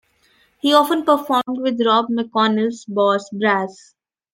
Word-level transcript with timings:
He 0.59 0.73
often 0.73 1.05
performed 1.05 1.59
with 1.59 1.79
Rob 1.85 2.07
McConnell's 2.07 2.85
Boss 2.85 3.29
Brass. 3.29 3.93